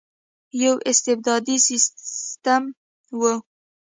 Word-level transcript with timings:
یو 0.63 0.75
استبدادي 0.91 1.57
سسټم 1.67 2.63
وو. 3.19 3.33